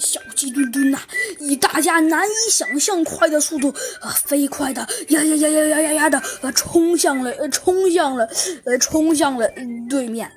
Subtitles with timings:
[0.00, 0.98] 小鸡墩墩呐，
[1.38, 3.68] 以大家难以想象快的速度，
[4.00, 8.28] 啊，飞快的呀呀呀呀呀呀呀的，呃，冲向了，呃，冲向了，
[8.64, 9.48] 呃，冲向了
[9.88, 10.30] 对面。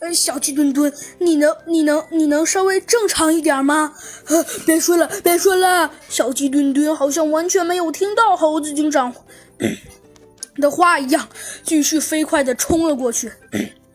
[0.00, 3.94] 呃，小鸡墩墩，你能，你能，你能稍微正常一点吗？
[4.26, 5.90] 呃，别说了，别说了。
[6.08, 9.14] 小鸡墩墩好像完全没有听到猴子警长
[10.56, 11.28] 的话一样，
[11.62, 13.32] 继续飞快的冲了过去。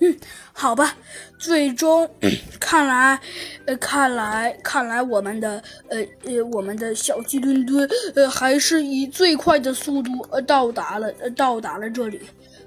[0.06, 0.18] 嗯，
[0.54, 0.96] 好吧，
[1.38, 2.10] 最终
[2.60, 3.20] 看来，
[3.66, 12.22] 呃，看来，看来我们的，呃呃，我们的小鸡墩墩，呃，还是以最快的速度，呃，到达了，呃，到达了这里。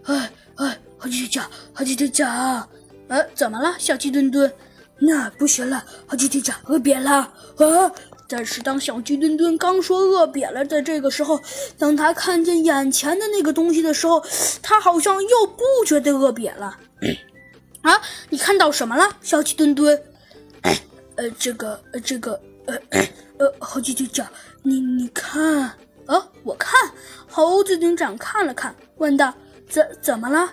[0.05, 2.69] 哎哎，好鸡队长，好鸡队长，
[3.09, 4.53] 呃，怎么了，小鸡墩墩？
[5.01, 7.93] 那不行了，好鸡队长饿扁了啊！
[8.31, 11.41] 但是当小鸡墩墩刚说饿扁了的这个时候，
[11.79, 14.21] 当他看见眼前的那个东西的时候，
[14.61, 16.77] 他好像又不觉得饿扁了。
[17.83, 18.01] 啊，
[18.31, 20.01] 你看到什么了，小鸡墩墩？
[21.17, 22.77] 呃，这个，呃，这个，呃，
[23.39, 24.27] 呃，猴子警长，
[24.63, 25.63] 你你看，
[26.07, 26.91] 啊，我看，
[27.29, 29.33] 猴子警长看了看，问道：
[29.69, 30.53] 怎怎么了？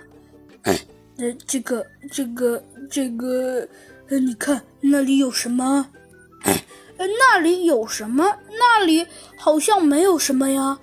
[1.17, 3.67] 呃，这个，这个，这个，
[4.09, 5.87] 呃，你看那里有什么？
[6.43, 8.37] 呃，那里有什么？
[8.51, 9.05] 那里
[9.37, 10.79] 好像没有什么呀。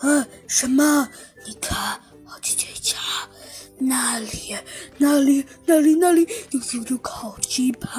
[0.00, 1.08] 呃，什么？
[1.46, 1.98] 你看，
[2.32, 2.98] 猴子警长。
[3.78, 4.56] 那里，
[4.96, 7.90] 那里，那里，那里有有有烤鸡排，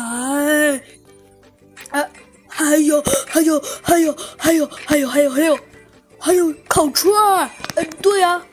[1.89, 2.03] 啊，
[2.47, 5.59] 还有，还有，还有，还有，还有，还有，还有，
[6.17, 8.43] 还有烤串儿，呃，对呀。